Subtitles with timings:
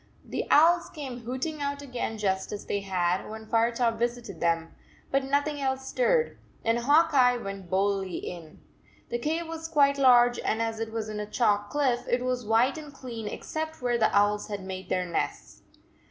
[0.25, 4.73] The owls came hooting out again just as they had when Firetop visited them,
[5.11, 8.61] but nothing else stirred, and Hawk Eye went boldly in.
[9.09, 12.43] The cave was quite large, and as it was in a chalk cliff, it was
[12.47, 15.61] white and clean except where the owls had made their nests.